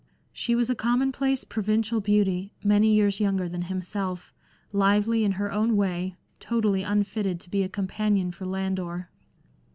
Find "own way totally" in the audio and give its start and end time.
5.51-6.81